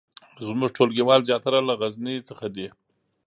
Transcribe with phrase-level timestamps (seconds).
[0.47, 2.67] زمونږ ټولګیوال زیاتره له غزني څخه دي